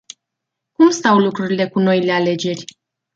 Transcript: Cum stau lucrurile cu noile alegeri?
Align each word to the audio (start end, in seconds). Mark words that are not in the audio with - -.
Cum 0.71 0.89
stau 0.89 1.17
lucrurile 1.17 1.69
cu 1.69 1.79
noile 1.79 2.11
alegeri? 2.11 2.63